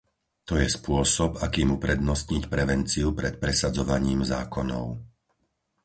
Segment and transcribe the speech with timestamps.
[0.49, 4.85] To je spôsob, akým uprednostniť prevenciu pred presadzovaním zákonov.